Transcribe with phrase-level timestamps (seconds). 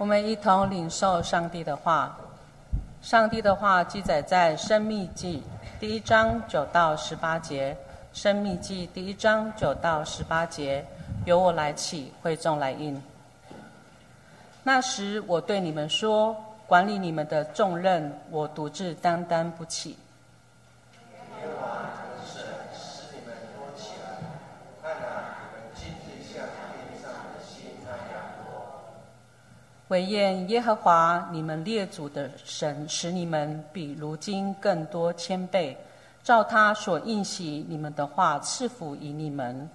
[0.00, 2.16] 我们一同领受上帝的话。
[3.02, 5.42] 上帝的话记载在《生命记》
[5.78, 7.76] 第一章九到十八节，
[8.18, 10.82] 《生命记》第一章九到十八节，
[11.26, 12.98] 由我来起，会众来应。
[14.62, 16.34] 那时我对你们说，
[16.66, 19.98] 管理你们的重任，我独自担当不起。
[29.90, 35.74] 惟愿耶和华你们列祖的神，使你们比如今更多谦卑，
[36.22, 39.68] 照他所应许你们的话赐福于你们。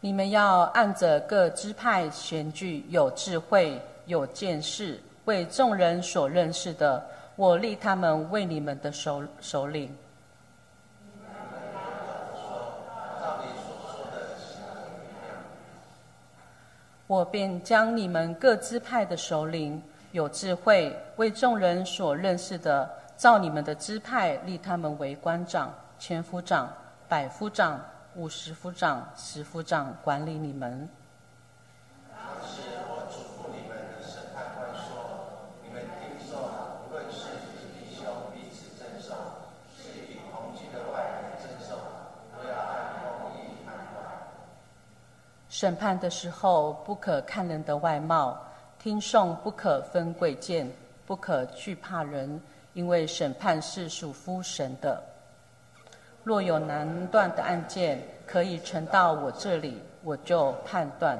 [0.00, 7.04] 你们要按着各支派选举有智慧、有见识、为众人所认识的。
[7.36, 9.94] 我立他们为你们的首首领。
[17.06, 19.80] 我便将你们各支派的首领，
[20.12, 26.68] 有智慧、为众人所认识的，照你们的支派立他们为官长、千夫长、
[27.06, 27.78] 百夫长、
[28.16, 30.88] 五十夫长、十夫长，管理你们。
[45.56, 48.36] 审判的时候，不可看人的外貌；
[48.78, 50.70] 听讼不可分贵贱，
[51.06, 52.38] 不可惧怕人，
[52.74, 55.02] 因为审判是属乎神的。
[56.22, 61.18] 若有难断的案件，可以呈到我这里，我就判断。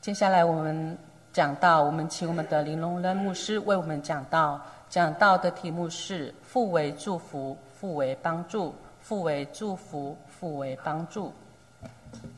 [0.00, 0.96] 接下来我们
[1.34, 4.58] 讲到，我们请我们的林龙仁牧师为我们讲到。
[4.88, 11.32] 讲到的题目是“父为祝福，父为帮助，父为祝福，父为帮助”。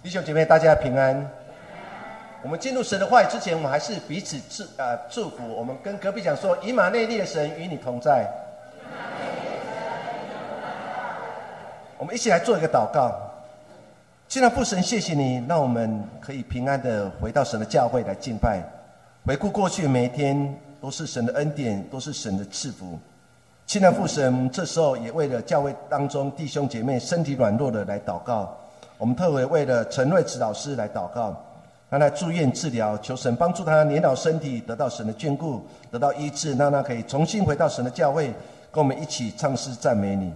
[0.02, 1.30] 弟兄姐妹，大家平安。
[2.42, 5.46] 我们进入神的话语之前，我们还是彼此祝啊祝福。
[5.54, 8.26] 我们跟隔壁讲说：“以马内利的神与你同在。”
[11.98, 13.12] 我们一起来做一个祷告。
[14.26, 18.62] 既然父神，谢谢你，让我们可以平安的回到神的教会来敬拜。
[19.26, 20.58] 回顾过去每一天。
[20.80, 22.98] 都是神的恩典，都是神的赐福。
[23.66, 28.56] 亲爱父神，这时候也为了教会当中弟兄姐妹身体软弱的来祷告。
[28.96, 31.36] 我们特别为了陈瑞慈老师来祷告，
[31.90, 38.32] 让他住院治疗，求神帮助他年老身体得到神的眷顾，得到医治，让他可以重新回到神的教会，
[38.72, 40.32] 跟我们一起唱诗赞美你。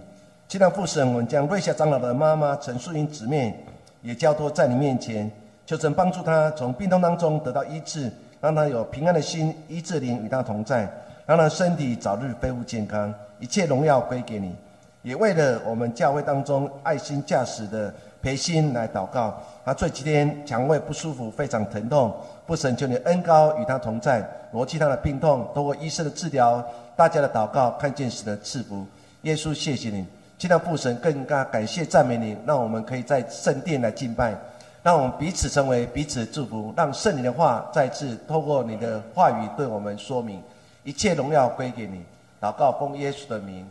[0.47, 3.65] 亲爱父神，我们将瑞夏长老的妈妈陈素英姊妹
[4.03, 5.31] 也交托在你面前，
[5.65, 8.11] 求神帮助他从病痛当中得到医治。
[8.43, 10.85] 让他有平安的心，医治灵与他同在，
[11.25, 14.53] 让他身体早日恢复健康，一切荣耀归给你。
[15.01, 19.41] 也为了我们教会当中爱心驾驶的培心来祷告。
[19.63, 22.13] 他这几天肠胃不舒服，非常疼痛，
[22.45, 24.21] 不神求你恩高与他同在，
[24.51, 26.61] 罗其他的病痛，通过医生的治疗，
[26.97, 28.85] 大家的祷告，看见神的赐福。
[29.21, 30.05] 耶稣，谢谢你，
[30.37, 34.35] 尽量父神更加感谢赞美你，让我们可以在圣殿来敬拜。
[34.83, 40.43] 让我们彼此成为彼此祝福，让圣灵的话再次透过你的话语对我们说明，
[40.83, 42.03] 一切荣耀归给你。
[42.41, 43.65] 祷告奉耶稣的名，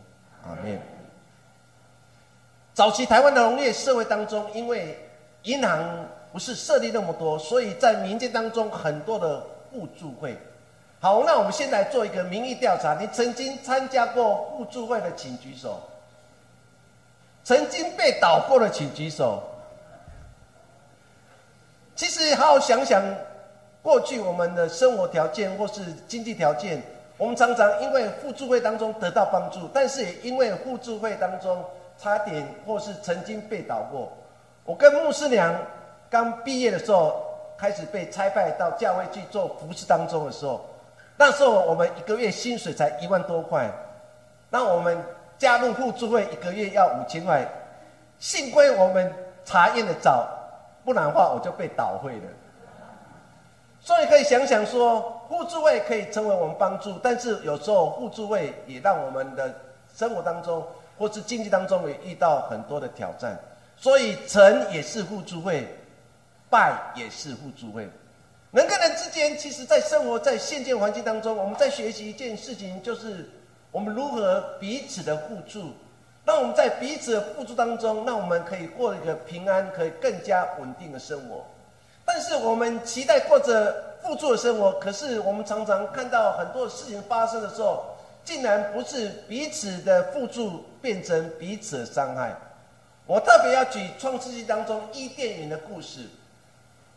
[0.45, 0.81] 阿门。
[2.73, 4.99] 早期台湾的农业社会当中，因为
[5.43, 10.35] 银行不是设立那么多，所以在民间当中很多的互助会。
[10.99, 15.79] 好，那我们现在做一个民意调查，你曾经参加过互助会的请举手。
[17.45, 19.43] 曾经被倒过的请举手。
[21.95, 23.03] 其实好好想想，
[23.83, 26.83] 过去我们的生活条件或是经济条件，
[27.19, 31.63] 我们常常因为互助会当中得到帮助，但是也因为互助会当中
[31.99, 34.11] 差点或是曾经被倒过。
[34.65, 35.55] 我跟牧师娘
[36.09, 37.23] 刚毕业的时候，
[37.59, 40.65] 开始被差派到教会去做服饰当中的时候，
[41.17, 43.71] 那时候我们一个月薪水才一万多块，
[44.49, 44.97] 那我们
[45.39, 47.47] 加入互助会一个月要五千块，
[48.19, 49.13] 幸亏我们
[49.45, 50.39] 查验的早。
[50.85, 52.29] 不然的话，我就被倒会了。
[53.81, 59.53] 所以可以想想说，互助会可以成为我们帮助，但是有时候互助会也让我们的
[59.95, 60.65] 生活当中
[60.97, 63.39] 或是经济当中也遇到很多的挑战。
[63.77, 65.67] 所以成也是互助会，
[66.49, 67.89] 败也是互助会。
[68.53, 73.29] 人跟人之间，其实在生活在现今环境当中，我们在学习一件事情，就是
[73.73, 75.73] 我们如何彼此的互助。
[76.25, 81.45] 让我们在彼此的付出当中，那我们可以过一个平安、可以更加稳定的生活。
[82.05, 87.85] 但是我们期待过着富足的生活，可是我们常常看到很多事情发生的时候，
[88.25, 92.33] 竟然不是彼此的付出变成彼此的伤害。
[93.07, 96.07] 我特别要举创世纪当中伊甸园的故事，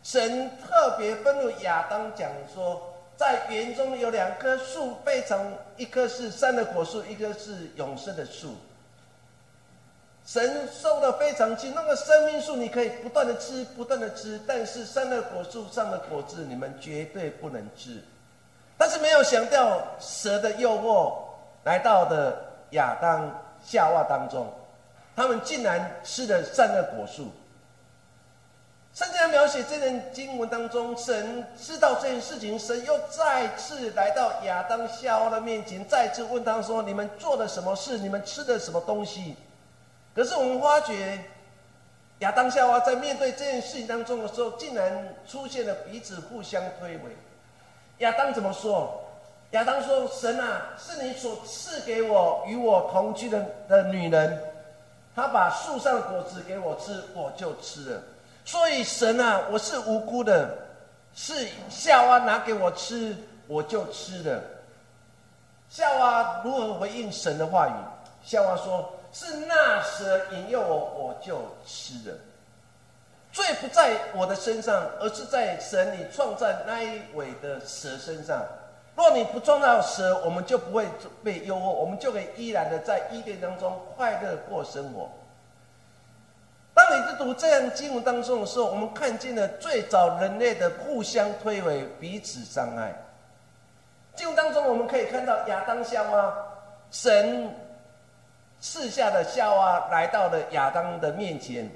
[0.04, 2.80] 神特别吩咐亚当讲说，
[3.16, 5.40] 在园中有两棵树，非常
[5.76, 8.54] 一棵是善的果树，一棵是永生的树。
[10.26, 18.02] 神收的非常清，那个生命树你可以不断的吃，不断的吃，但是善恶果树上的果子你们绝对不能吃。
[18.76, 21.14] 但是没有想到蛇的诱惑
[21.62, 22.36] 来到的
[22.70, 23.32] 亚当
[23.64, 24.52] 夏娃当中，
[25.14, 27.30] 他们竟然吃了善恶果树。
[28.92, 37.96] 圣经描写这段经文当中，神知道这件事情，神又再次来到亚当夏娃的面前，再次问他说：“你们做了什么事？
[37.96, 39.36] 你们吃的什么东西？”
[40.16, 41.20] 可是我们发觉，
[42.20, 47.02] 亚当夏娃在面对这件事情当中的时候，竟然出现了彼此互相推诿。
[47.98, 48.98] 亚当怎么说？
[49.50, 54.42] 亚当说：“神啊，是你所赐给我与我同居的的女人，
[55.14, 58.02] 她把树上的果子给我吃，我就吃了。
[58.44, 60.56] 所以神啊，我是无辜的，
[61.14, 63.14] 是夏娃拿给我吃，
[63.46, 64.42] 我就吃了。”
[65.68, 67.72] 夏娃如何回应神的话语？
[68.24, 68.90] 夏娃说。
[69.18, 72.14] 是那蛇引诱我，我就吃了。
[73.32, 78.44] 罪不在我的身上，而是在神你创造那一尾的蛇身上。
[78.94, 80.86] 若你不撞到蛇，我们就不会
[81.24, 85.08] 被诱惑，我们就可以依然的在伊甸当中快乐过生活。
[86.74, 92.94] 当你在读这样经文当中的时候，我们看见了最早人类的互相推诿、彼此伤害。
[94.14, 96.34] 经文当中，我们可以看到亚当夏娃，
[96.90, 97.50] 神。
[98.60, 101.70] 赐下的夏娃来到了亚当的面前，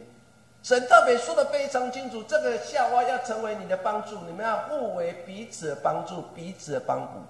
[0.62, 7.22] 神特别说的非常清楚，这个夏娃要成为你的帮助，你们要互为彼此的帮助，彼此的帮助。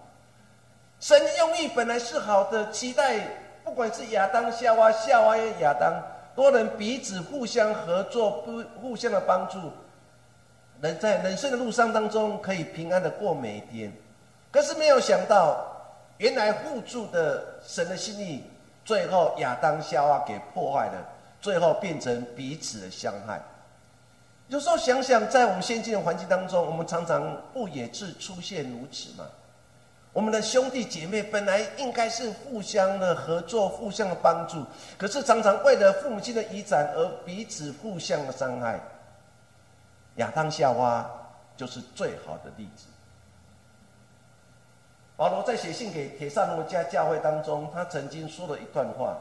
[0.99, 3.19] 神的用意本来是好的，期待
[3.65, 6.03] 不管是亚当、夏娃、夏娃、亚当，
[6.35, 9.59] 都能彼此互相合作，不互相的帮助，
[10.81, 13.93] 能在人生的路上当中可以平安的过每一天。
[14.51, 15.65] 可是没有想到，
[16.19, 18.50] 原来互助的神的心意。
[18.91, 20.95] 最后，亚当夏娃给破坏了，
[21.41, 23.41] 最后变成彼此的伤害。
[24.49, 29.25] 有时候想想，在我们先进的环境当中，我们常常不也是出现如此吗？
[30.13, 34.65] 我们的兄弟姐妹本来应该是互相的合作、互相的帮助，
[34.99, 38.81] 可是常常为了父母亲的遗产而彼此互相的伤害。
[40.17, 41.09] 亚当夏娃
[41.57, 42.87] 就是最好的例子。
[45.21, 49.19] 保罗在写信给铁萨罗加教会当中，他曾经说了一段话，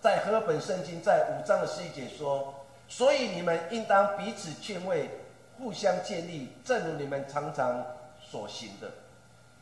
[0.00, 2.54] 在和本圣经在五章的十一节说
[2.88, 5.10] ：“所以你们应当彼此劝慰，
[5.58, 7.84] 互相建立，正如你们常常
[8.26, 8.90] 所行的。”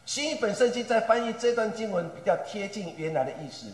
[0.07, 3.67] 新一本圣经在翻译这段经文比较贴近原来的意思。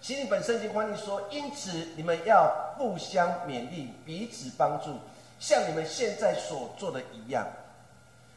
[0.00, 4.98] 新一本圣经翻译说：“因此你们要互相勉励，彼此帮助，
[5.38, 7.46] 像你们现在所做的一样。”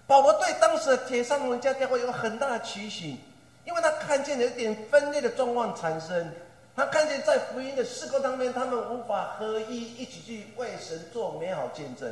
[0.08, 3.18] 保罗对当时的铁上罗家教会有很大的期许，
[3.66, 6.32] 因为他看见有一点分裂的状况产生，
[6.74, 12.10] 他看见在福音的事工当中，他们无法合一，一起去为神做美好见证。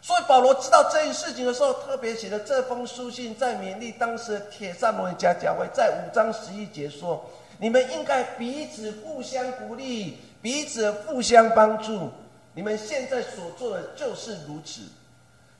[0.00, 7.24] 所以保罗知道这件事情的时候，特别写了这封书信，在勉励当时的铁上罗家教会，在五章十一节说
[7.58, 12.10] ：“你们应该彼此互相鼓励，彼此互相帮助。
[12.52, 14.82] 你们现在所做的就是如此。”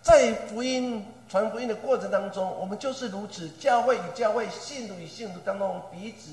[0.03, 6.33] 在福音传福音的过程当中，我们就是如此，教会与教会、信徒与信徒当中彼此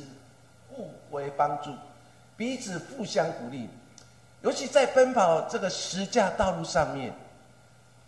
[0.69, 1.71] 互为帮助，
[2.37, 3.69] 彼此互相鼓励。
[4.41, 7.13] 尤其在奔跑这个十架道路上面，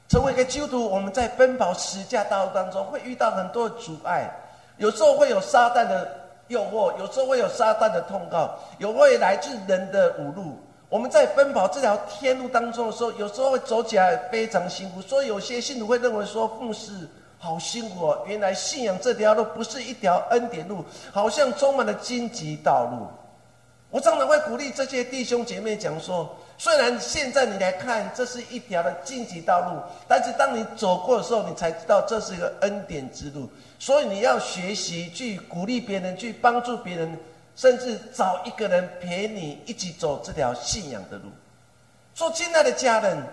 [0.10, 4.30] 成为一个基督徒，我们在奔跑十架道路当中会遇到很多阻碍，
[4.78, 6.12] 有时候会有撒旦的
[6.48, 10.58] 诱惑，有时候会有撒旦的通告，有会来自人的侮辱。
[10.93, 17.09] 我们在奔跑这条天路当中的时候，有时候会走起来非常辛苦，所以有些信徒会认为说奉事
[17.39, 18.23] 好辛苦哦。
[18.27, 23.07] 原来信仰这条路不是一条恩典路，好像充满了荆棘道路。
[23.89, 33.50] 我常常会鼓励这些弟兄姐妹讲说，虽然现在你来看这是一条的荆棘道路，但是当你走过的时候，你才知道这是一个恩典之路。
[33.79, 37.17] 所以你要学习去鼓励别人，去帮助别人。
[37.55, 41.29] 甚至找一个人陪你一起走这条信仰的路。
[42.15, 43.24] 说，亲爱的家人，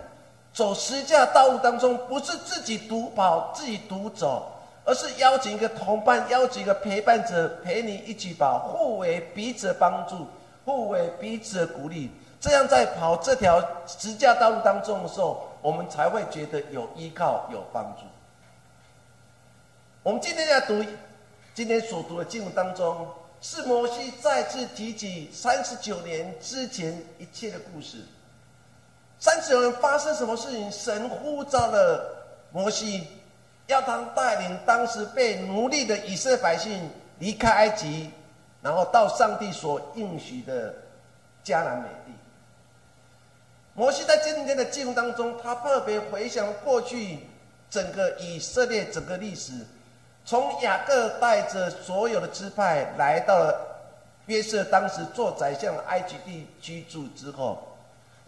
[0.52, 4.50] 走十架道路当中，不是自己独跑、自己独走，
[4.84, 10.26] 而是邀请一个同伴、邀请一个陪伴者陪你一起跑，互为彼此帮助，
[10.64, 12.10] 互为彼此鼓励。
[12.40, 18.04] 这样在跑这条直架道路当中的时候，我们才会觉得有依靠、有帮助。
[20.02, 20.82] 我们今天要读
[21.54, 23.06] 今天所读的经文当中，
[23.40, 27.98] 是摩西再次提起三十九年之前一切的故事。
[29.18, 30.70] 三十九年发生什么事情？
[30.70, 33.06] 神呼召了摩西，
[33.66, 38.10] 要他带领当时被奴隶的以色列百姓离开埃及，
[38.62, 40.74] 然后到上帝所应许的
[41.44, 42.12] 迦南美地。
[43.74, 47.20] 摩西在今天的记录当中，他特别回想过去
[47.70, 49.52] 整个以色列整个历史，
[50.30, 53.66] 从雅各带着所有的支派来到了
[54.26, 57.58] 约瑟当时做宰相的埃及地居住之后，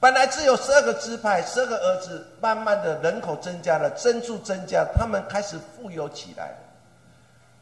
[0.00, 6.52] 本来只有十二个支派，十二个儿子，慢慢的人口增加了，增数增加，他们开始富有起来。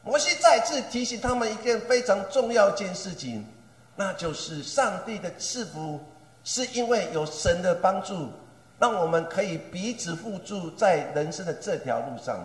[0.03, 3.47] 摩西再次提醒他们一件非常重要一件事情，
[3.95, 6.01] 那就是上帝的赐福。
[6.45, 8.31] 是因为有神的帮助，
[8.79, 12.41] 让我们可以彼此互助，在人生的这条路上。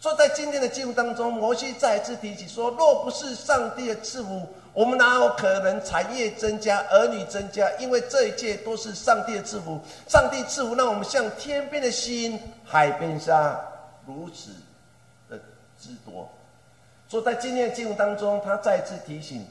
[0.00, 7.70] 所以在今天的经文当中，摩西再次提起说：若不是上帝的赐福，我们哪有可能产业增加、儿女增加？
[7.78, 9.78] 因为这一切都是上帝的赐福。
[10.08, 13.60] 上帝赐福，让我们像天边的星、海边沙，
[14.06, 14.50] 如此
[15.28, 15.38] 的
[15.78, 16.26] 之多。
[17.06, 19.46] 所以在今天的经文当中，他再次提醒：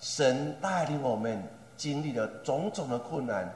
[0.00, 1.42] 神带领我们。
[1.74, 3.52] 经历了种种的困难，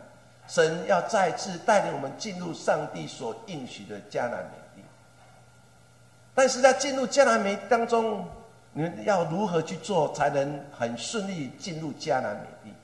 [0.48, 4.65] 神要再次带领我们进入上帝所应许的迦南美。
[6.36, 8.24] 但是在进入迦南美当中，
[8.74, 12.76] 你们要如何去做，才能很顺利进入迦南美地？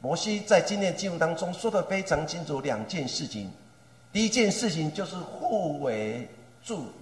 [0.00, 3.52] 摩西在今天经文当中说的非常清楚，两件事情。
[4.10, 6.26] 第一件事情就是互为
[6.64, 6.92] 祝福。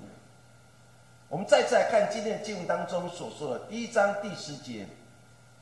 [1.28, 4.86] 我们再次来看今天的经文当中所说的第一章第十节，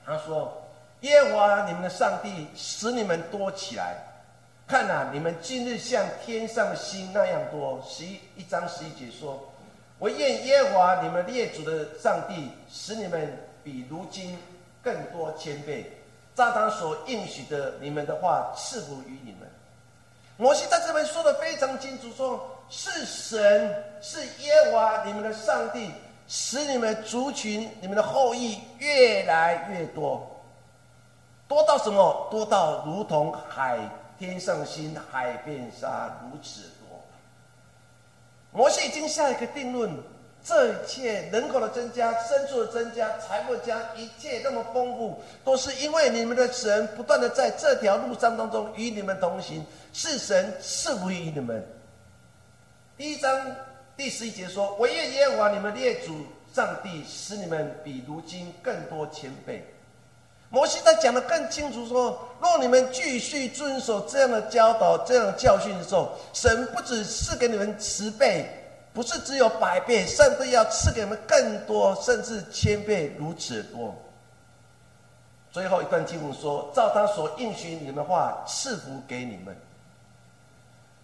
[0.05, 0.57] 他说。
[1.03, 3.97] 耶和华你们的上帝使你们多起来，
[4.67, 7.83] 看呐，你们今日像天上的星那样多。
[7.89, 9.50] 十一一章十一节说
[10.01, 14.37] ：“我愿耶和华你们列祖的上帝使你们比如今
[14.83, 15.93] 更多千倍，
[16.35, 19.49] 照他所应许的你们的话赐福于你们。”
[20.39, 25.91] 摩西在这边说的非常清楚，说是神是耶和华你们的上帝
[26.27, 30.27] 使你们族群、你们的后裔越来越多。
[31.47, 32.27] 多到什么？
[32.31, 33.79] 多到如同海
[34.19, 36.70] 天上星、海变沙如此。
[38.53, 39.91] 摩西已经下一个定论：
[40.45, 51.65] 这一切人口的增加、牲畜的增加、财富加，一切那么丰富，都是因为你们的神不断的在这条路上当中与你们同行，是神赐福于你们。
[52.97, 53.55] 第一章
[53.97, 59.65] 第十一节说：“我愿耶和华你们列祖上帝使你们比如今更多前辈。”
[60.51, 68.49] 摩西在讲的更清楚，说：若你们继续遵守这样的教导、这样的教训的时候，神不只是给你们十倍，
[68.93, 73.95] 不是只有百倍，甚至要赐给你们更多，甚至千倍如此多。
[75.53, 79.57] 最后一段经文说：照他所应许你们的话，赐福给你们。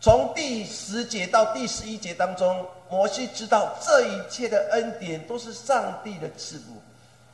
[0.01, 6.83] 从第十节到第十一节当中，摩西知道这一切的恩典都是上帝的赐福。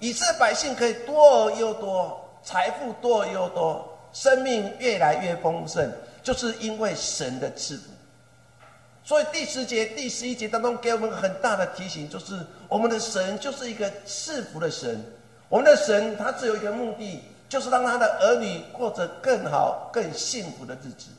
[0.02, 5.88] 以色列百姓可以多而又多，财富多而又多，生命越来越丰盛，
[6.24, 7.84] 就是因为神的赐福。
[9.04, 15.04] 所以第十节、第十一节当中给我们很大的提醒，就是我们的神就是一个赐福的神。
[15.48, 21.10] 我们的神他只有一个目的，就是让他的儿女过着更好、更幸福的日子。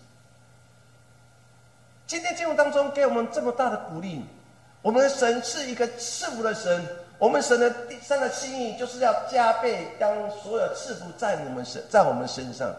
[2.05, 4.21] 今天经文当中给我们这么大的鼓励，
[4.81, 6.85] 我们的神是一个赐福的神。
[7.17, 12.73] 我们神的第三个心意，就是要加倍将所有赐福在我们身，在我们身上。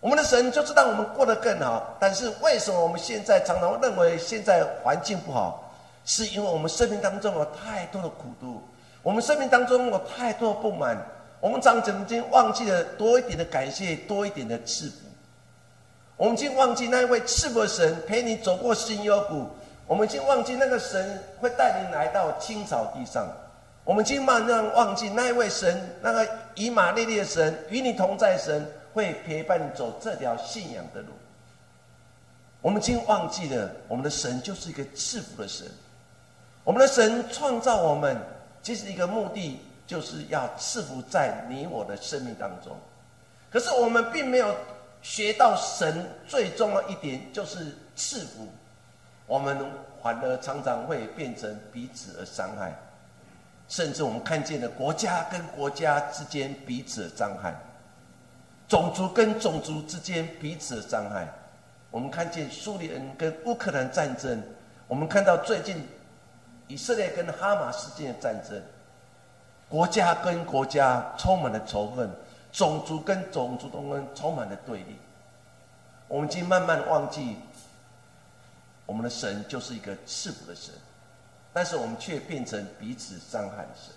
[0.00, 1.96] 我们的神就是让我们过得更好。
[1.98, 5.64] 但是为什么我们现在常常认为现在环境不好？
[6.04, 8.62] 是因为我们生命当中有太多的苦毒，
[9.02, 10.96] 我们生命当中有太多的不满。
[11.40, 14.94] 我们常曾经忘记了多一点的感谢，多一点的赐福。
[16.16, 19.48] 我们已经忘记那一位赐福神陪你走过新幽谷。
[19.88, 23.26] 我们已经忘记那个神会带领来到青草地上。
[23.84, 31.08] 我们已经慢慢忘记那一位神，那个以马内利的神与你同在，神会陪伴你走这条信仰的路。
[32.60, 35.66] 我们已经忘记了，我们的神就是一个赐福的神。
[36.64, 38.14] 我们的神创造我们，
[38.62, 42.76] 其实一个目的就是要赐福在你我的生命当中。
[43.50, 44.54] 可是我们并没有
[45.00, 48.46] 学到神最重要一点，就是赐福。
[49.28, 49.56] 我们
[50.02, 52.72] 反而常常会变成彼此而伤害。
[53.68, 57.54] 甚至我们看见了国家跟国家之间彼此的伤害。
[58.66, 61.28] 种族跟种族之间彼此的伤害。
[61.90, 64.42] 我们看见苏联跟乌克兰战争，
[64.86, 65.86] 我们看到最近
[66.66, 68.62] 以色列跟哈马斯间的战争，
[69.68, 72.10] 国家跟国家充满了仇恨，
[72.52, 74.98] 种族跟种族中间充满了对立。
[76.08, 77.36] 我们已经慢慢忘记，
[78.88, 80.72] 我们的神就是一个赐福的神，
[81.52, 83.92] 但是我们却变成彼此伤害的神。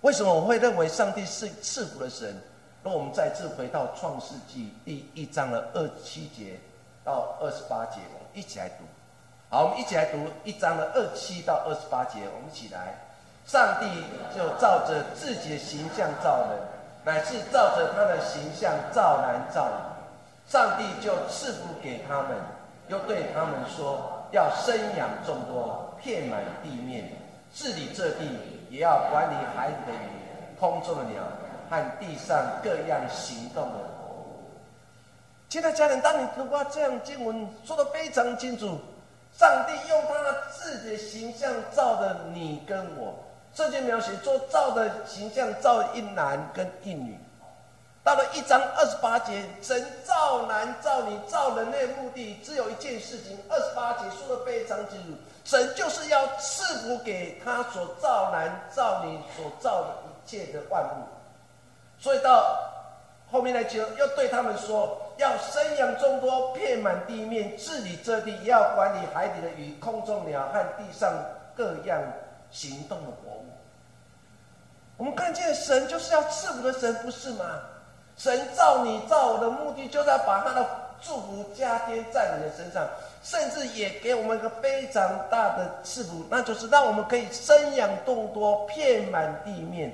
[0.00, 2.40] 为什么我会认为上帝是赐福的神？
[2.82, 6.58] 那我们再次回到创世纪第一章的二七节
[7.04, 8.76] 到二十八节，我们一起来读。
[9.50, 12.20] 好，我们一起来读一章的二七到二十八节。
[12.34, 12.94] 我们一起来，
[13.44, 13.86] 上帝
[14.34, 16.58] 就照着自己的形象造人，
[17.04, 20.50] 乃是照着他的形象造男造女。
[20.50, 22.38] 上帝就赐福给他们，
[22.88, 27.10] 又对他们说：要生养众多，遍满地面，
[27.52, 28.28] 治理这地，
[28.70, 31.22] 也要管理海里的鱼，空中的鸟。
[31.68, 34.52] 和地上各样行动的活物。
[35.48, 38.78] 亲爱的家人，当你读过这样经文，说的非常清楚，
[39.36, 40.14] 上帝用他
[40.52, 43.12] 自己的形象造的你跟我，
[43.52, 47.18] 这件描写做造的形象造一男跟一女。
[48.06, 53.36] 到了一章二十八节，神造男造女造人类目的只有一件事情。
[53.48, 61.02] 二十八节说的非常清楚，神就是要赐福给他所造男造女所造的一切的万物。
[61.98, 62.56] 所以到
[63.28, 71.12] 后面来讲，要对他们说，要生养众多，遍满地面，治理这地，也要管理海底的鱼、空中鸟和地上
[71.56, 72.00] 各样
[72.52, 73.46] 行动的活物。
[74.96, 77.44] 我们看见神就是要赐福的神，不是吗？
[78.16, 80.66] 神造你造我的目的，就是要把他的
[81.02, 82.86] 祝福加添在你的身上，
[83.22, 89.92] 甚至也给我们一个非常大的赐福，那就是让我们可以生养众多，遍满地面。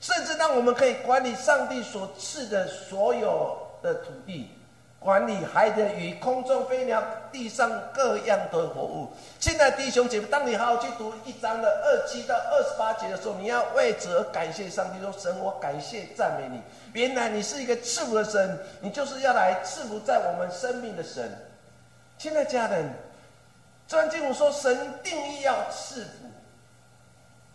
[0.00, 4.50] 甚至让我们可以管理上帝所赐的所有的土地，
[4.98, 7.02] 管理海的鱼、空中飞鸟、
[7.32, 9.08] 地上各样的活物。
[9.40, 16.60] 亲爱的弟兄姐妹，当你好好去读一章的二七到二十八节的时候，你要为此而感谢上帝，说：“神，我感谢赞美你。
[16.94, 21.30] 原来你是一个赐福的神，你就是要来赐福在我们生命的神。”
[22.16, 22.88] 亲爱的家人，
[23.88, 26.10] 这段经文说，神定义要赐福。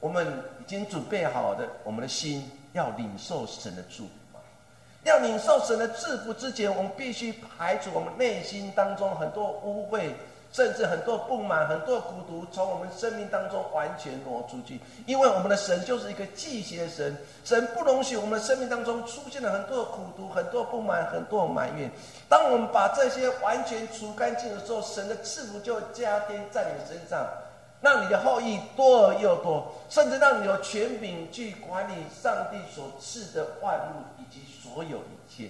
[0.02, 0.28] 我们
[0.60, 4.10] 已经准备好的，我们的心要领受神的祝福？
[5.06, 10.12] 要领受神的祝福之前，我们必须排除我们内心当中很多污秽，
[10.52, 14.80] 甚至很多不满、很多苦毒，从我们生命当中完全挪出去。
[15.06, 21.90] 因为我们的神就是一个祭邪神，神不容许我们的生命当中出现了很多苦毒、很多不满、很多埋怨。
[22.28, 27.28] 当我们把这些完全除干净的时候，神的赐福就加添在你身上。
[27.82, 35.50] 让你的后裔多而又多，甚至让你有权柄去管理上帝所赐的万物以及所有一切。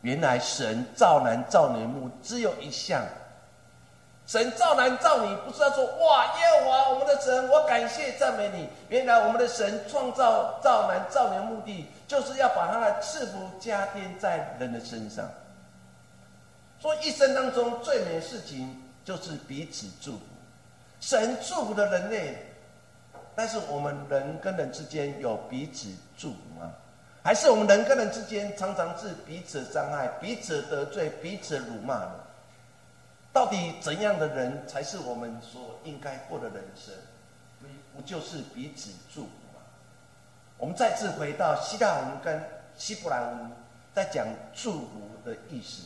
[0.00, 3.04] 原来神造男造女目只有一项，
[4.26, 8.68] 神造男造女不是要说哇耶和华我们的神，我感谢赞美你。
[8.88, 15.24] 原来我们的神创造造男造女的目的，就是要把他的赐福加添在人的身上。
[16.80, 20.18] 说一生当中最美的事情，就是彼此祝福。
[21.00, 22.36] 神祝福的人类，
[23.36, 26.72] 但是我们人跟人之间有彼此祝福吗？
[27.22, 32.10] 还是我们人跟人之间常常是彼此伤害、彼此得罪、彼此辱骂呢？
[33.36, 36.94] 到底怎样的人才是我们所应该过的人生？
[37.60, 39.60] 不不就是彼此祝福吗？
[40.56, 42.42] 我们再次回到希腊文跟
[42.78, 43.52] 希伯来文，
[43.94, 44.88] 在讲祝福
[45.22, 45.82] 的意思。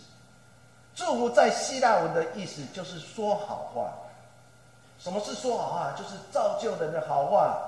[0.95, 3.95] 祝福在希腊文的意思就是说好话。
[5.01, 5.93] 什么是说好话？
[5.99, 7.59] 就是造就人的好话，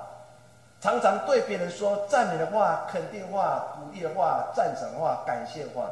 [0.81, 5.91] 常常对别人说赞美的话、肯定话、鼓励的话、赞赏话、感谢话。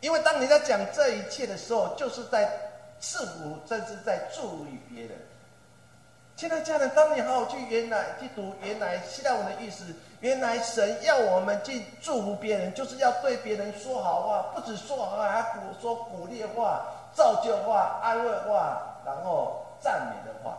[0.00, 2.63] 因为当你在讲这一切的时候，就是在
[3.00, 5.18] 赐福，甚至在祝福别人。
[6.36, 9.84] 现在家人，当你好好去原来去读原来希腊文的意思，
[10.20, 19.60] 原来神要我们去祝福别人，就是要对别人说好话，不止说好话，还鼓说鼓励话、造就话、安慰话，然后。
[19.80, 20.56] 赞美的话，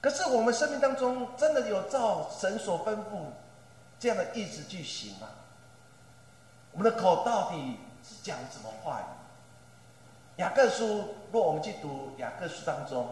[0.00, 3.24] 可是我们生命当中真的有照神所吩咐
[3.98, 5.26] 这样的意思去行吗？
[6.70, 9.19] 我们的口到底是讲什么话语？
[10.40, 13.06] 雅各书，若我们去读雅各书当中，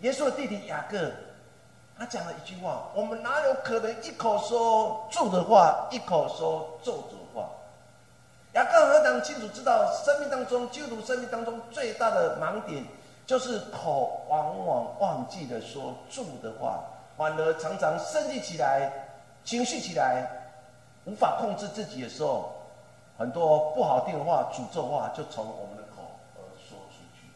[0.00, 1.12] 耶稣的弟弟雅各，
[1.96, 7.48] 他讲了一句话：我们哪有可能一口说住的话，一口说咒诅话？
[8.54, 12.84] 雅各非常清楚知道，生命当中基督徒生命当中最大的盲点，
[13.24, 16.82] 就是口往往忘记了说住的话，
[17.16, 18.90] 反而常常生气起来、
[19.44, 20.26] 情绪起来，
[21.04, 22.53] 无法控制自己的时候，
[23.16, 27.28] 很多不好听的话、诅咒话就从我们的口而说出去。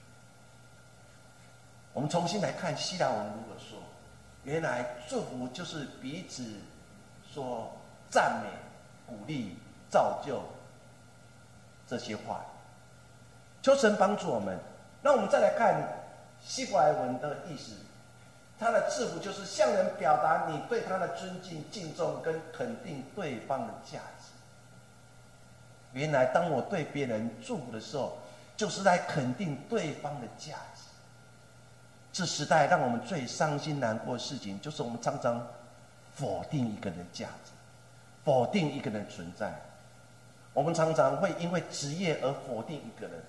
[1.93, 3.79] 我们重新来看希腊文如何说，
[4.45, 6.45] 原来祝福就是彼此
[7.33, 7.71] 说
[8.11, 8.49] 赞美、
[9.07, 9.57] 鼓励、
[9.89, 10.43] 造就
[11.87, 12.41] 这些话。
[13.63, 14.59] 求神帮助我们。
[15.01, 15.81] 那我们再来看
[16.41, 17.73] 希伯来文的意思。
[18.59, 24.33] 他的祝福就是向人表达你对他的尊敬、敬重跟肯定对方的价值。
[25.99, 28.17] 原来，当我对别人祝福的时候，
[28.57, 30.83] 就是在肯定对方的价值。
[32.13, 35.45] 这时代让我们最伤心难过的事情，就是我们常常
[36.15, 37.51] 否定一个人的价值，
[38.25, 39.53] 否定一个人存在。
[40.55, 43.23] 我们常常会因为职业而否定一个人，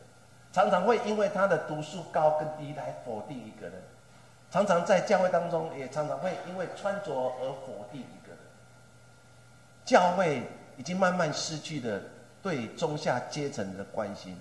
[0.54, 3.82] 常常会因为他的读书高跟低来否定一个人。
[4.52, 8.38] 常常在教会当中，也常常会因为穿着而否定一个人。
[9.86, 10.42] 教会
[10.78, 12.02] 已经慢慢失去了
[12.42, 14.38] 对中下阶层的关心。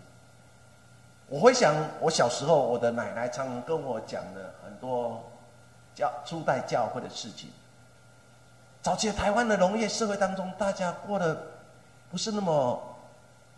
[1.29, 5.23] 我会想，我小时候，我的奶奶常常跟我讲的很多
[5.95, 7.51] 教初代教会的事情。
[8.81, 11.37] 早期台湾的农业社会当中，大家过得
[12.11, 12.83] 不是那么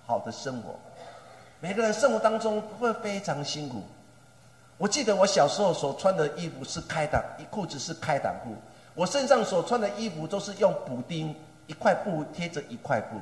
[0.05, 0.75] 好的生活，
[1.61, 3.83] 每个人生活当中会非常辛苦。
[4.77, 8.57] 我记得我小时候所穿的衣服是开裆，衣裤子是开裆裤。
[8.95, 11.33] 我身上所穿的衣服都是用补丁，
[11.69, 13.21] 一块布贴着一块布。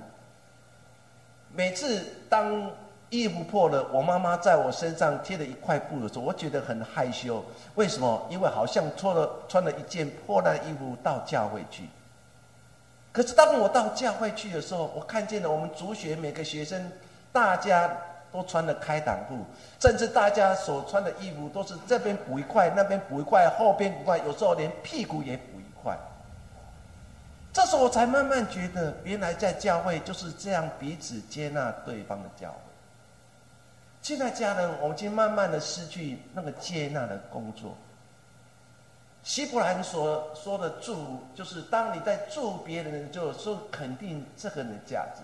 [1.58, 2.70] 每次当
[3.10, 7.44] 衣服破了，我妈妈在我身上贴了一块布的时候，我觉得很害羞。
[7.74, 8.24] 为什么？
[8.30, 11.82] 因为好像脱了穿了一件破烂衣服到教会去。
[13.10, 16.92] 可是当我到教会去的时候，我看见了我们主学每个学生，
[17.32, 17.90] 大家。
[18.30, 19.38] 都穿了开裆裤，
[19.80, 25.96] 甚至大家所穿的衣服都是这边补一块，那边补一块，后边补一块，有时候连屁股也补一块。
[27.58, 32.58] 这时候我才慢慢觉得，原来在教会就是这样彼此接纳对方的教会。
[34.00, 37.76] 现在家人，我们已经慢慢的失去那个接纳的工作。
[39.24, 45.22] 希伯兰所说的助，就是当你在助别人就，说肯定这个人的价值。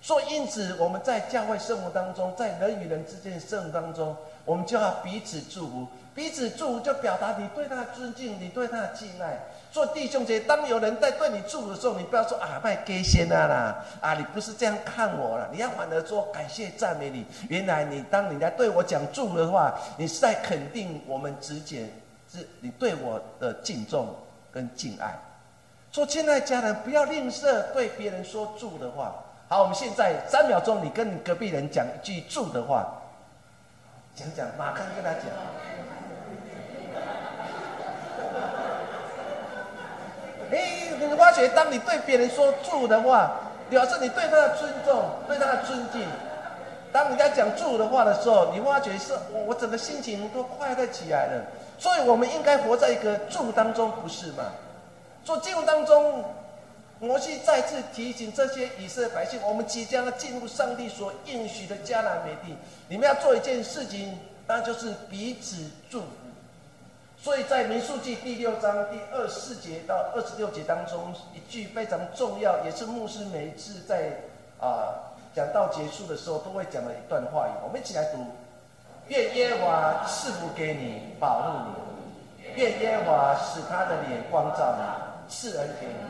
[0.00, 5.86] 所以，因此，我们在教会生活当中，在人与人之间的生活当中，我们就要彼此祝福。
[6.14, 9.38] 彼此祝福，就表达你对他的尊敬，你对他的敬爱。
[9.72, 15.48] 做弟兄姐，当有人在对你祝福的时候，你不要说啊，卖给先啊啦，啊，你不是这样看我了。
[15.52, 17.26] 你要反而说感谢赞美你。
[17.48, 21.90] 原来你当人家对我讲祝福的话，你是在肯定我们之间
[22.32, 24.14] 是你对我的敬重
[24.52, 25.12] 跟敬爱。
[25.90, 29.24] 说亲爱家人，不要吝啬对别人说祝的话。
[29.50, 32.86] 好，我们现在三秒钟，你跟你隔壁人讲一句祝的话，
[34.14, 35.22] 讲讲，马上跟他讲。
[40.52, 43.30] 哎，你发觉，当你对别人说祝的话，
[43.70, 46.06] 表示你对他的尊重，对他的尊敬。
[46.92, 51.42] 当人家讲祝的话的时候，你发觉是我，我整个心情都快乐起来了。
[51.78, 54.44] 所以，我们应该活在一个祝当中，不是吗？
[55.24, 56.22] 做进入当中。
[57.00, 62.56] 摩西再次提醒这些以色列百姓：，我们即将要进入上帝所应许的迦南美地，
[62.88, 66.06] 你们要做一件事情，那就是彼此祝福。
[67.20, 74.12] 所以在民数记第六章第二十四节到二十六节当中，一句非常重要，也是牧师每一次在
[74.60, 77.50] 啊讲到结束的时候都会讲的一段话语。
[77.64, 78.24] 我们一起来读：
[79.06, 81.58] 愿耶和华赐福给你，保护
[82.40, 86.07] 你；愿耶和华使他的脸光照你，赐恩给你。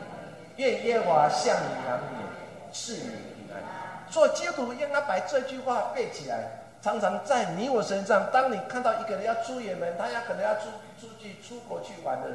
[0.59, 3.63] 愿耶和华向你扬脸，赐你平安。
[4.09, 6.49] 做基督徒应该把这句话背起来，
[6.81, 8.29] 常常在你我身上。
[8.33, 10.67] 当你看到一个人要出远门，他要可能要出
[10.99, 12.27] 出去出国去玩的，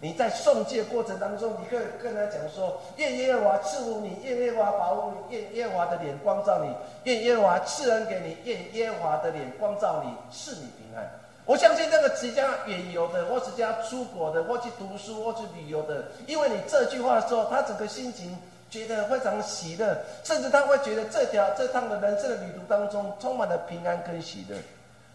[0.00, 6.70] 你在送戒过程当中，你可以跟他讲说：愿耶和华赐福你，愿耶和华保护你，愿耶和华的脸光照你，
[7.04, 11.19] 愿耶和华赐恩给你，愿耶和华的脸光照你，赐你平安。
[11.50, 18.38] 我相信那个即将远游的，或是将出国的，或去读书，或去旅游的，因为你这句话的时候，他整个心情
[18.70, 24.54] 觉得非常喜乐，甚至他会觉得这条这趟的人生的旅途当中充满了平安跟喜乐。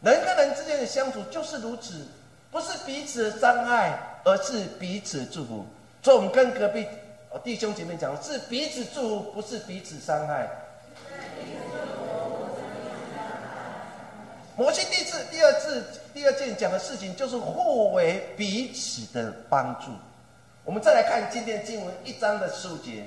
[0.01, 2.05] 人跟人之间的相处就是如此，
[2.51, 5.65] 不是彼此的伤害，而是彼此祝福。
[6.03, 6.85] 所以，我们跟隔壁
[7.45, 10.49] 弟兄姐妹讲，是彼此祝福，不是彼此伤害。
[14.57, 19.87] 摩西第一次、第二次、第二件讲的事情，就是互为彼此的帮助。
[20.63, 23.03] 我们再来看今天经文一章的书节，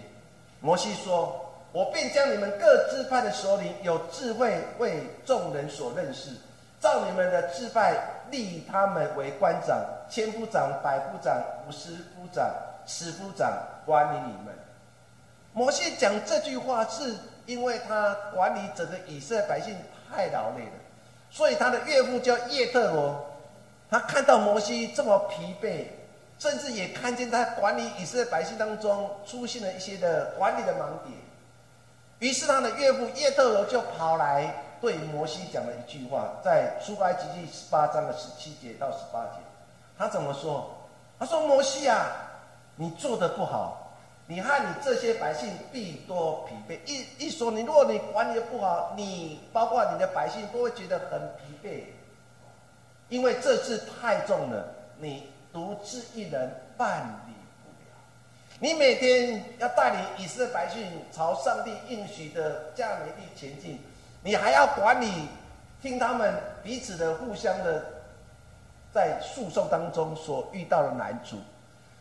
[0.61, 6.32] 摩西说：“我便将你们各自派的首领，有智慧为众人所认识，
[6.80, 7.96] 照你们的支派
[8.30, 12.54] 立他们为官长、千夫长、百夫长、五十夫长、
[12.87, 13.50] 十夫长，
[13.87, 14.54] 管理你们。”
[15.54, 19.74] 摩西讲这句话，是因为他管理整个以色列百姓
[20.08, 20.72] 太劳累了，
[21.30, 23.26] 所以他的岳父叫叶特罗，
[23.90, 25.84] 他看到摩西这么疲惫，
[26.38, 31.16] 甚至也看见他管理以色列百姓当中出现了一些的管理的盲点，
[32.18, 39.40] 于是他的岳父叶特罗就跑来对摩西讲了一句话，在出埃及记十八章的十七节到十八节，
[39.98, 40.74] 他怎么说？
[41.18, 42.06] 他说：“摩西啊，
[42.76, 43.84] 你做的不好。”
[44.30, 46.78] 你和你这些百姓必多疲惫。
[46.84, 51.84] 一一说你，如果你管理的不好，你包括你的百姓都会觉得很疲惫，
[53.08, 57.32] 因为这次太重了，你独自一人办理
[57.64, 57.96] 不了。
[58.60, 63.80] 你每天要带领以色列百姓朝上帝应许的迦南地前进，
[64.22, 65.10] 你还要管理，
[65.80, 67.82] 听他们彼此的互相的
[68.92, 71.38] 在诉讼当中所遇到的难处。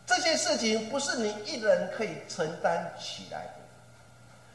[0.08, 3.50] 这些事情不是你一人可以承担起来的。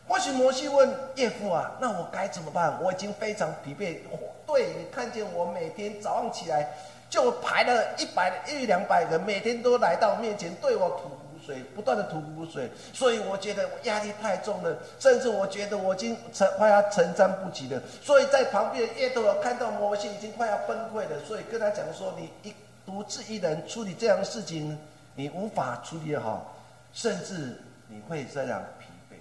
[0.08, 2.82] 或许摩西问岳父啊，那我该怎么办？
[2.82, 4.00] 我已经非常疲惫。
[4.48, 6.68] 对你看见我每天早上起来
[7.08, 12.68] 就排了一百一两百人，每天都来到面前对我吐苦水，不断的吐苦水。
[12.92, 17.80] 所以我觉得压力太重了，甚至我觉得我已经承快要承担不起了。
[18.02, 22.54] 所以在旁边的叶都看到摩西已经快要崩溃了，所以跟他讲说：你一
[22.86, 24.76] 独自一人处理这样的事情。
[25.16, 26.56] 你无法处理好，
[26.92, 29.18] 甚至你会这样疲惫。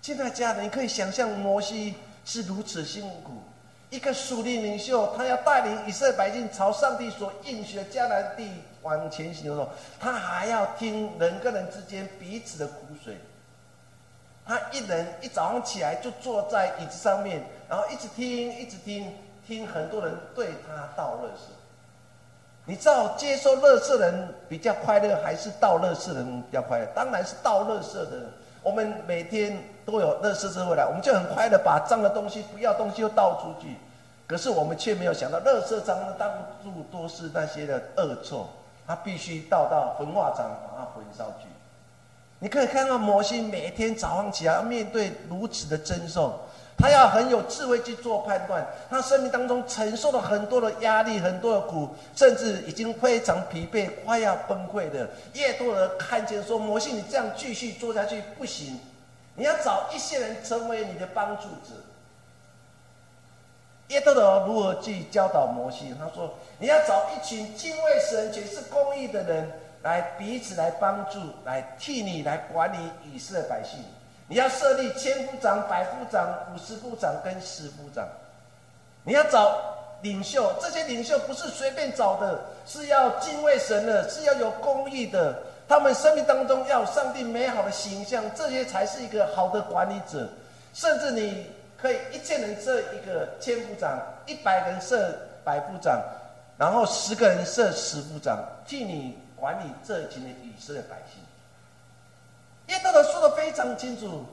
[0.00, 3.42] 现在家人，你可以想象摩西是如此辛苦，
[3.90, 8.50] 一个属灵领袖，他要带领以色列百姓朝上帝所应许的迦南地
[8.82, 13.16] 往前行的时候，他还要听人跟人之间彼此的苦水。
[14.44, 19.14] 他一人一早上起来就坐在椅子上面，然后一直听，一直听，
[19.46, 21.52] 听很多人对他道乐事。
[22.64, 26.86] 你知道接受乐色人比较快乐，还是倒乐色人比较快乐？
[26.94, 28.12] 当然是倒乐色的。
[28.62, 33.76] 我们每天都有乐色车回来，我们就很快的把脏的东西、不要东西又倒出去。
[34.28, 36.28] 可是我们却没有想到，乐色脏的到
[36.62, 38.46] 处都是那些的恶臭，
[38.86, 41.48] 它必须倒到焚化厂把它焚烧去。
[42.38, 46.32] 你可以看到摩西每天早上起来要面对如此的争讼。
[46.76, 55.08] 他要很有智慧去做判断，他生命当中承受了很多的压力，很多的苦，甚至已经非常疲惫，快要崩溃的。
[55.34, 58.80] 越多人看见说：“摩西，你这样继续做下去不行，
[59.36, 61.74] 你要找一些人成为你的帮助者。”
[63.88, 65.94] 耶多的如何去教导摩西？
[66.00, 72.78] 他说：“你要找一群敬畏神且是公义的人，来彼此来帮助，来替你来管理
[73.12, 73.84] 以色列百姓。”
[74.32, 78.08] 你要设立千夫长、百夫长、五十夫长跟十夫长，
[79.04, 79.60] 你要找
[80.00, 85.36] 领袖，这些领袖不是随便找的，是要敬畏神的，是要有公义的，
[85.68, 90.26] 他们生命当中要有上帝美好的形象，这些才是一个好的管理者。
[90.72, 95.14] 甚至你可以一千人设一个千夫长，一百人设
[95.44, 96.02] 百夫长，
[96.56, 101.22] 然后十个人设十夫长，替你管理这群的以色列百姓。
[102.68, 104.24] 耶和华说的非常清楚，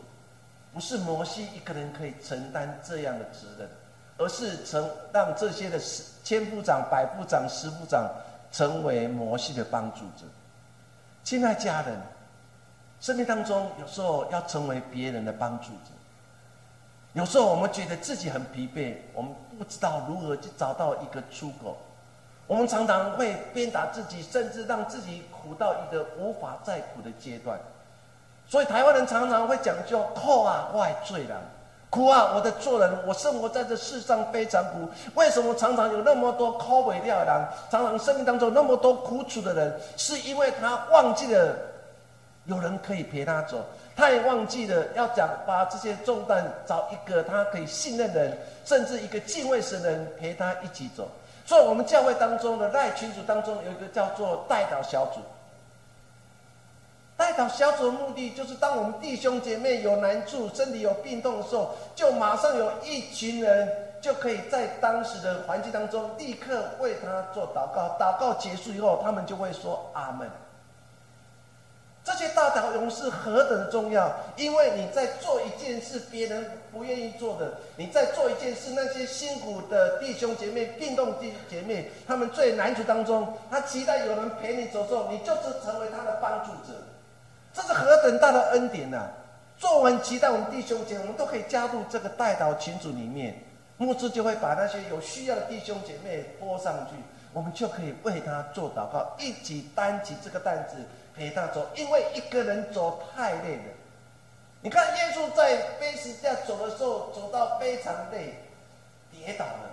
[0.74, 3.70] 不是摩西一个人可以承担这样的责任，
[4.18, 8.10] 而是成让这些的十千夫长、百夫长、十夫长
[8.52, 10.26] 成为摩西的帮助者。
[11.24, 12.00] 亲爱家人，
[13.02, 15.92] 生命当中有时候要成为别人的帮助者，
[17.14, 21.78] 有时候我们觉得自己很疲惫，我们不知道如何去找到一个出口，
[22.48, 27.60] 我们常常会鞭打自己，甚至让自己苦到一个无法再苦的阶段。
[28.50, 31.38] 所以台湾人常常会讲究苦啊，我罪人，
[31.92, 34.90] 苦啊，我的做人，我生活在这世上非常苦。
[35.14, 41.56] 为什么常常有那么多苦尾掉的人，常常生命当中那么多苦楚的人，是因为他忘记了
[42.46, 43.64] 有人可以陪他走，
[43.96, 51.08] 他也忘记了要讲把这些重担找一个他可以信任的人，甚至一个敬畏神的人陪他一起走。
[51.46, 55.20] 所以，我们教会当中的赖群组当中有一个叫做代祷小组。
[57.20, 67.98] 代祷小组的目的，就是当我们弟兄姐妹有难处、身体有病痛的时候，就马上有一群人就可以在当时的环境当中，立刻为他做祷告。
[68.00, 70.30] 祷告结束以后，他们就会说阿门。
[72.06, 74.10] 这些大祷勇士何等重要！
[74.38, 86.80] 因为你在做一件事，别人不愿意做的；你在做一件事，那些辛苦的弟兄姐妹、病痛弟姐妹，他们最难处当中，他期待有人陪你走时候，你就是成为他的帮助者。
[87.54, 89.08] 这是何等大的恩典呐！
[89.58, 93.44] 做完期待我们弟兄姐妹，我们都可以加入这个代祷群组里面，
[93.78, 96.96] 牧师就会把那些有需要的弟兄姐妹拨上去，
[97.34, 100.78] 我们就可以为他做祷告，一起担起这个担子
[101.16, 101.68] 陪他走。
[101.76, 103.64] 因为一个人走太累了，
[104.62, 108.36] 你看耶稣在背十字架走的时候，走到非常累，
[109.12, 109.70] 跌倒了。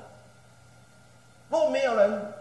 [1.49, 2.33] 若没有人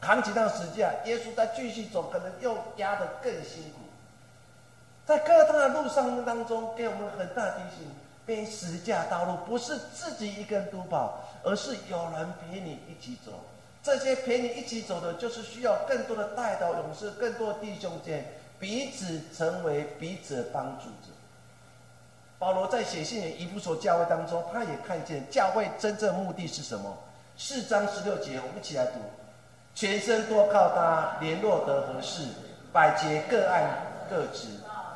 [0.00, 3.80] 扛起那十字架，耶稣再继续走，可能又压得更辛苦。
[5.06, 7.86] 在各大路上当中，给我们很大提醒：
[8.24, 13.32] 背十架道路不是自己一个人独跑，而是有人陪你一起走。
[13.82, 18.24] 这些陪你一起走的，就是需要更多的带导勇士，更多的弟兄间
[18.58, 21.12] 彼此成为彼此帮助者。
[22.38, 26.96] 保罗在写信给以弗所教会当中，他也看见教会真正目的是什么？
[27.36, 28.92] 四章十六节，我们一起来读：
[29.74, 32.22] 全身多靠他，联络得合适，
[32.72, 33.68] 百节各按
[34.08, 34.48] 各职，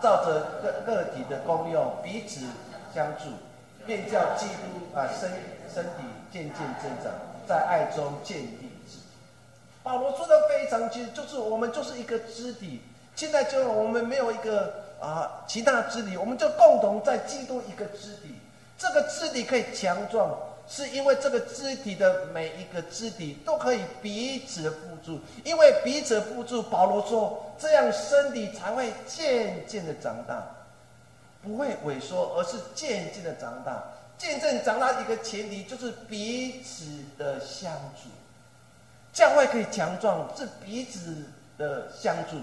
[0.03, 2.47] 照着个个体的功用彼此
[2.95, 3.25] 相助，
[3.87, 5.31] 便叫基督啊身
[5.73, 7.13] 身体渐渐增长，
[7.47, 9.03] 在爱中建立肢体。
[9.83, 12.83] 保罗说的非常清楚，就是我们就是一个肢体。
[13.17, 14.87] 现在就我们没有一个。
[15.01, 18.35] 啊，其他肢体，我们就共同在基督一个肢体。
[18.77, 20.37] 这个肢体可以强壮，
[20.69, 25.19] 是因为这个肢体的每一个肢体都可以彼此辅助。
[25.45, 30.47] 因为彼此辅助，保罗说，这样身体才会渐渐的长大，
[31.43, 33.83] 不会萎缩，而是渐渐的长大。
[34.19, 36.85] 渐渐长大一个前提就是彼此
[37.17, 38.11] 的相助。
[39.13, 41.25] 教会可以强壮，是彼此
[41.57, 42.37] 的相助。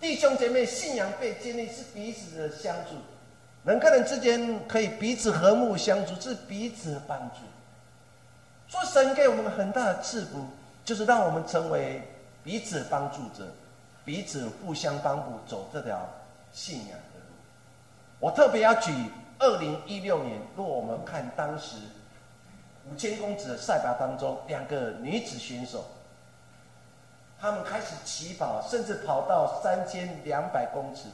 [0.00, 2.96] 弟兄姐妹信仰被建立是彼此的相助，
[3.64, 7.36] 人跟人之间可以彼此和睦相处，是彼此的帮助。
[8.70, 10.46] 说神给我们很大的赐福，
[10.84, 12.00] 就是让我们成为
[12.44, 13.44] 彼此帮助者，
[14.04, 16.08] 彼此互相帮助，走这条
[16.52, 17.34] 信仰的路。
[18.20, 18.92] 我特别要举
[19.40, 21.76] 二零一六年，若我们看当时
[22.88, 25.84] 五千公尺的赛跑当中，两个女子选手。
[27.40, 31.08] 他们开始起跑，甚至跑到三千两百公尺，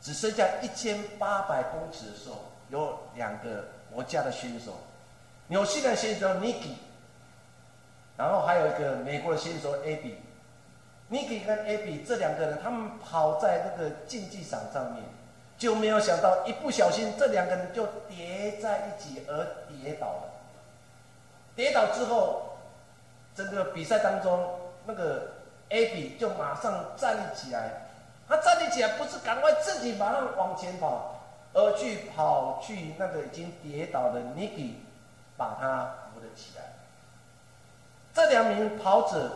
[0.00, 2.36] 只剩下一千八百公尺的时候，
[2.68, 4.76] 有两个国家的选手，
[5.48, 6.74] 纽西兰选手 Niki，
[8.16, 10.14] 然后还有一个美国的选手 Abby。
[11.10, 15.02] Niki 跟 Abby 这两个人，他们跑在那个竞技场上面，
[15.58, 20.22] 就没有想到一不小心，这两个人就叠在一起而跌倒了。
[21.54, 22.56] 跌倒之后，
[23.34, 25.30] 整个比赛当中那个。
[25.70, 27.70] Abby 就马上站立起来，
[28.28, 31.18] 他站立起来不是赶快自己马上往前跑，
[31.54, 34.74] 而去跑去那个已经跌倒的 Niki，
[35.38, 36.73] 把他扶了起来。
[38.14, 39.30] 这两名跑者，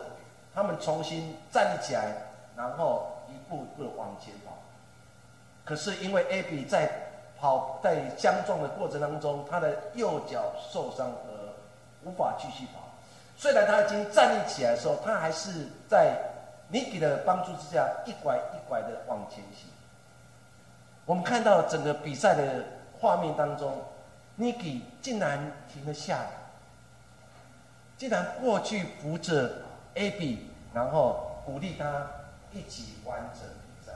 [0.55, 2.15] 他们重新站立起来，
[2.55, 4.53] 然后一步一步的往前跑。
[5.65, 6.89] 可是因为 Abby 在
[7.37, 11.29] 跑在相撞的过程当中，他的右脚受伤而
[12.03, 12.81] 无法继续跑。
[13.37, 16.17] 虽然他已经站立起来的时候，他还是在
[16.71, 19.69] Niki 的帮助之下一拐一拐的往前行。
[21.05, 22.63] 我们看到整个比赛的
[22.99, 23.73] 画面当中
[24.37, 25.39] ，Niki 竟然
[25.71, 26.29] 停了下来，
[27.99, 29.51] 竟然过去扶着
[29.95, 32.07] A B，然后鼓励他
[32.53, 33.91] 一起完成比赛。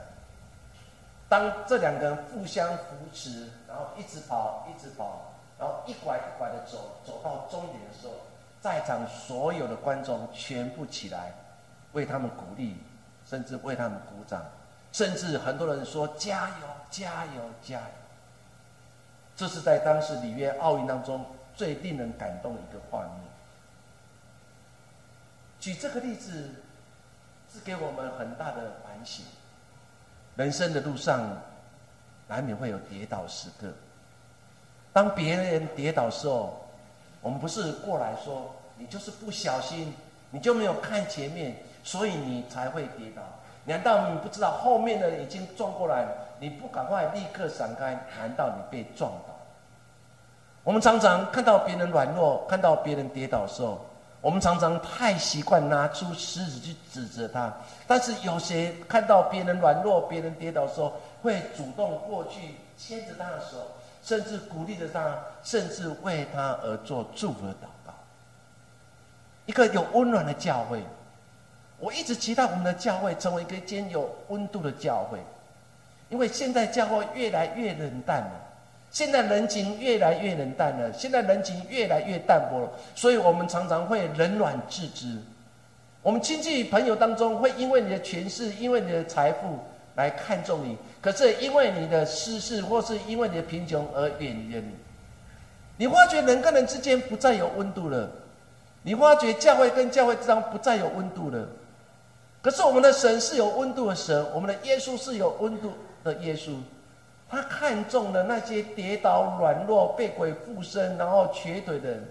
[1.26, 2.82] 当这两个人互相扶
[3.14, 8.12] 持，然后一直跑，一直跑，然后一拐一拐的走，走到终点的时候。
[8.60, 11.32] 在场所有的观众全部起来，
[11.92, 12.76] 为他们鼓励，
[13.26, 14.42] 甚至为他们鼓掌，
[14.92, 17.86] 甚至很多人说加油、加油、加油。
[19.34, 23.33] 这是在当时里约奥运当中最令人感动的一个画面。
[25.64, 26.50] 举这个例子，
[27.50, 29.24] 是给我们很大的反省。
[30.36, 31.22] 人生的路上，
[32.28, 33.68] 难免会有跌倒时刻。
[34.92, 36.68] 当别人跌倒时候，
[37.22, 39.94] 我们不是过来说你就是不小心，
[40.30, 43.22] 你就没有看前面，所以你才会跌倒。
[43.64, 46.06] 难道你不知道后面的已经撞过来，
[46.40, 47.98] 你不赶快立刻闪开？
[48.18, 49.34] 难道你被撞倒？
[50.62, 53.86] 我们常常看到别人软弱，看到别人跌倒的时候，
[54.24, 57.52] 我们常常太习惯拿出石子去指责他。
[57.86, 63.58] 但是有谁看到别人软弱、别人跌倒的时候，会主动过去牵着他的手？
[64.02, 67.92] 甚至鼓励着他，甚至为他而做祝福的祷告。
[69.44, 70.82] 一个有温暖的教会，
[71.78, 75.18] 我一直期待我们的教会成为一个兼有温度的教会。
[76.08, 78.30] 因为现在教会越来越冷淡了，
[78.94, 85.18] 现在人情越来越冷淡了，现在人情越来越淡薄了，所以我们常常会冷暖自知。
[86.00, 89.58] 我们亲戚朋友当中，会因为你的权势，因为你的财富。
[89.96, 94.74] 来看重你，可是因为你的失势，或是因为你的贫穷而远离你。
[95.76, 98.10] 你发觉人跟人之间不再有温度了，
[98.82, 101.46] 你发觉教会跟教会之间不再有温度了。
[102.42, 105.72] 可是我们的神是有温度的神，我们的耶稣是有温度
[106.02, 106.56] 的耶稣。
[107.28, 112.08] 他看中了那些跌倒、软弱、被鬼附身，然后瘸腿的人。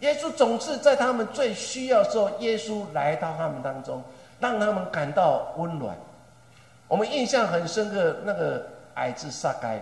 [0.00, 4.02] 耶稣总是在他们最需要时候，耶稣来到他们当中，
[4.40, 5.96] 让他们感到温暖。
[6.88, 9.80] 我们印象很深刻，那个矮子撒该，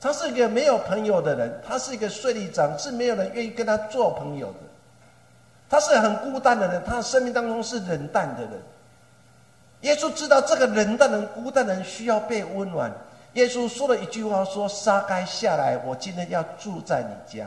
[0.00, 4.58] 他是一个没有朋友的人，他是一个税吏长，是没有人愿意跟他做朋友的。
[5.70, 8.52] 他是很孤单的人，他生命当中是冷淡的人。
[9.82, 12.92] 耶稣知道这个冷淡人、孤单人需要被温暖。
[13.34, 17.46] 耶稣说了一句话：“说撒该下来，我今天要住在你家。”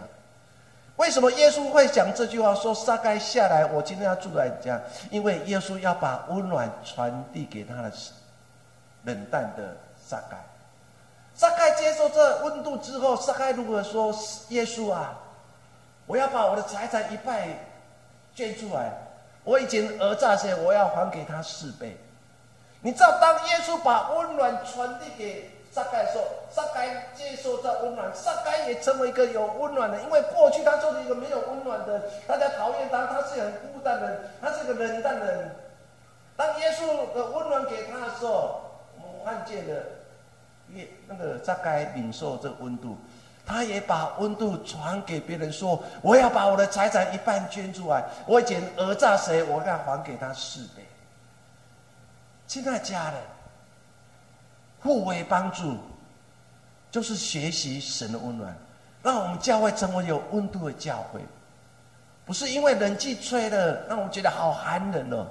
[0.95, 2.53] 为什么耶稣会讲这句话？
[2.55, 4.79] 说撒该下来，我今天要住在你家，
[5.09, 7.91] 因为耶稣要把温暖传递给他的
[9.03, 9.75] 冷淡的
[10.07, 10.37] 撒该。
[11.33, 14.15] 撒该接受这温度之后，撒该如果说
[14.49, 15.17] ：“耶稣啊，
[16.05, 17.41] 我要把我的财产一半
[18.35, 18.91] 捐出来，
[19.43, 21.97] 我已经讹诈些，我要还给他四倍。”
[22.81, 25.49] 你知道，当耶稣把温暖传递给。
[25.73, 26.21] 撒该说
[26.51, 29.97] ：“撒该接受这温暖，撒该也成为一个有温暖的。
[30.01, 35.55] 因为过去他就是一个没有温暖的，大家讨厌他，他是很孤单的，他是个冷淡的人。
[36.35, 38.59] 当耶稣的温暖给他的时候，
[38.97, 39.81] 我们看见了，
[40.73, 42.97] 耶那个撒该领受这温度，
[43.45, 50.80] 他也把温度传给别人，说：我要把我的财产一半捐出来，我以前讹诈谁，我要还给他四倍。
[52.51, 53.21] 亲爱的家人。”
[54.83, 55.77] 互为帮助，
[56.89, 58.53] 就是学习神的温暖，
[59.01, 61.21] 让我们教会成为有温度的教会。
[62.25, 65.27] 不是因为冷气吹了让我们觉得好寒冷哦，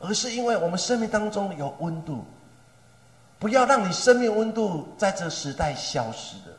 [0.00, 2.24] 而是因为我们生命当中有温度。
[3.38, 6.52] 不要让你生命温度在这时代消失的。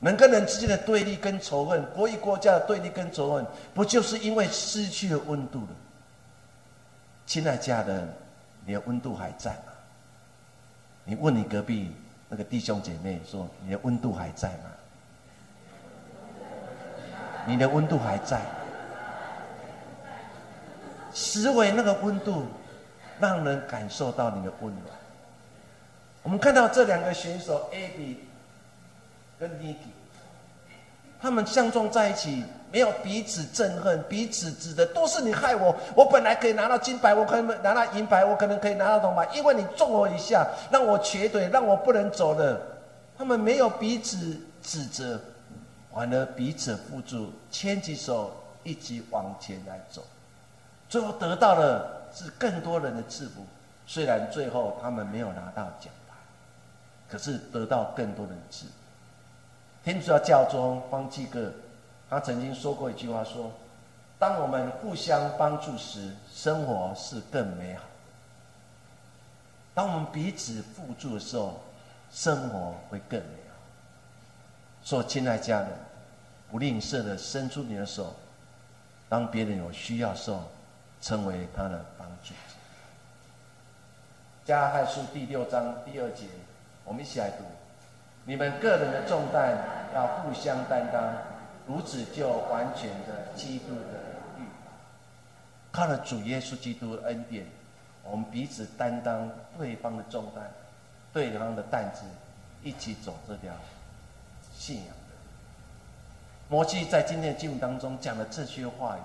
[0.00, 3.44] 人跟人之间的对立跟仇恨，国与国家的对立跟仇恨，
[3.74, 5.68] 不就是因为失去了温度了？
[7.26, 8.08] 亲爱家人，
[8.66, 9.72] 你的温度还在吗？
[11.04, 11.94] 你问你隔壁
[12.28, 14.70] 那个弟兄姐妹说：“你的温度还在吗？
[17.46, 18.40] 你的温度还在？
[21.12, 22.46] 思维那个温度，
[23.20, 24.96] 让人感受到你的温暖。”
[26.24, 28.16] 我们看到这两个选手 Abby
[29.38, 29.76] 跟 Niki，
[31.24, 32.44] 他们相撞在一起。
[32.70, 35.74] 没有彼此憎恨，彼此指的都是你害我。
[35.94, 42.60] 我本来可以拿到金牌，我可能拿到银牌，我可能可以拿到铜牌，因为你撞我一下，让我瘸腿，让我不能走了。
[43.16, 45.20] 他们没有彼此指责，
[45.94, 50.02] 反而彼此扶助，牵起手一起往前来走。
[50.88, 53.46] 最后得到的是更多人的祝福。
[53.86, 56.16] 虽然最后他们没有拿到奖牌，
[57.08, 58.72] 可是得到更多人的祝福。
[59.84, 61.52] 天主教教宗方济各。
[62.08, 63.52] 他曾经说过一句话：“说，
[64.18, 67.82] 当我们互相帮助时，生活是更美好；
[69.74, 71.60] 当我们彼此互助的时候，
[72.10, 73.56] 生活会更美好。”
[74.84, 75.68] 说，亲爱家人，
[76.50, 78.14] 不吝啬的伸出你的手，
[79.08, 80.44] 当别人有需要时候，
[81.02, 82.32] 成为他的帮助。
[84.46, 86.24] 加害书第六章第二节，
[86.84, 87.44] 我们一起来读：
[88.24, 89.56] 你们个人的重担
[89.94, 91.02] 要互相担当。
[91.66, 93.98] 如此就完全的基督的
[94.38, 94.70] 预防，
[95.72, 97.46] 靠了主耶稣基督的恩典，
[98.02, 100.44] 我们彼此担当对方的重担，
[101.10, 102.02] 对方的担子，
[102.62, 103.50] 一起走这条
[104.54, 105.14] 信仰的。
[106.50, 109.00] 摩西在今天的经文当中讲的这些话语，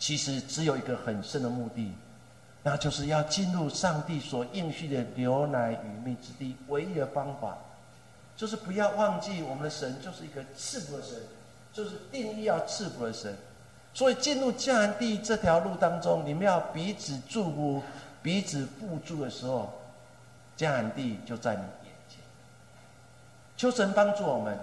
[0.00, 1.94] 其实只有一个很深的目的，
[2.64, 6.56] 那就是要进入上帝所应许的牛奶与蜜之地。
[6.66, 7.56] 唯一的方法，
[8.38, 11.14] 就是不要忘记我们的神就是一个赐福的神。
[11.70, 13.36] 就是定义要赐福的神，
[13.94, 17.82] 所以进入迦南地这条路当中，你们要彼此祝福、
[18.20, 19.70] 彼此互助的时候，
[20.56, 22.18] 迦南地就在你眼前。
[23.56, 24.58] 求神帮助我们，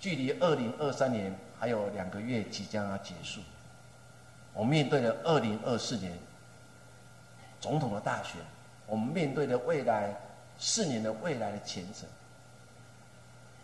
[0.00, 3.40] 距离二零二三年还有两个月即将要结束，
[4.54, 6.18] 我们面对了二零二四年
[7.60, 8.40] 总统的大选，
[8.86, 10.12] 我们面对的未来
[10.58, 12.08] 四年的未来的前程，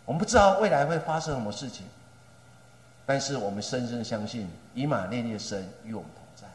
[0.05, 1.85] 我们不知道未来会发生什么事情。
[3.05, 6.47] 但是我们深深相信，以马内利的神与我们同在。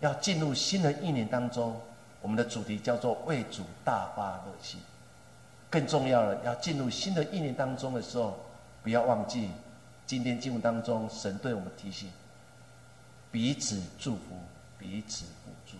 [0.00, 1.80] 要进入新的一年当中，
[2.20, 4.78] 我们的主题叫做为主大发热心。
[5.70, 8.38] 更重要的，要进入新的一年当中的时候，
[8.82, 9.50] 不要忘记
[10.06, 12.10] 今天经文当中神对我们提醒：
[13.30, 14.20] 彼此祝福，
[14.78, 15.78] 彼此辅助。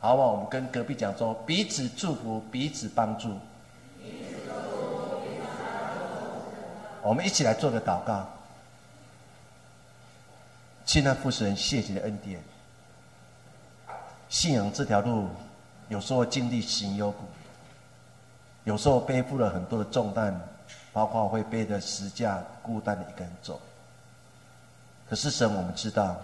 [0.00, 0.32] 好不好？
[0.32, 3.36] 我们跟隔壁讲说：彼此祝福，彼此帮助。
[7.06, 8.28] 我们一起来做个祷告。
[10.84, 12.42] 亲爱父神，谢谢你的恩典。
[14.28, 15.28] 信仰这条路，
[15.88, 17.18] 有时候经历喜忧苦，
[18.64, 20.36] 有时候背负了很多的重担，
[20.92, 23.60] 包括会背着石架孤单的一个人走。
[25.08, 26.16] 可是神，我们知道，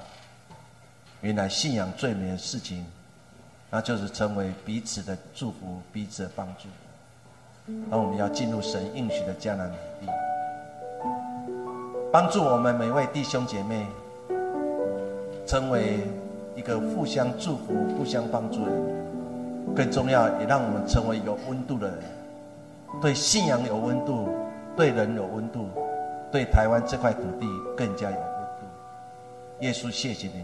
[1.20, 2.84] 原来信仰最美的事情，
[3.70, 6.68] 那就是成为彼此的祝福、彼此的帮助。
[7.92, 10.06] 而我们要进入神应许的迦南美地，
[12.12, 13.86] 帮助我们每位弟兄姐妹，
[15.46, 16.00] 成为
[16.54, 18.82] 一个互相祝福、互相帮助的人。
[19.74, 21.98] 更重要，也让我们成为有温度的人，
[23.00, 24.28] 对信仰有温度，
[24.76, 25.66] 对人有温度，
[26.30, 28.26] 对台湾这块土地更加有温
[28.60, 28.66] 度。
[29.60, 30.42] 耶稣，谢谢你，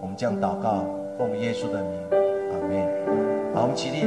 [0.00, 0.86] 我们将祷告，
[1.18, 2.00] 奉耶稣的名，
[2.50, 3.54] 阿门。
[3.54, 4.06] 好，我们起立。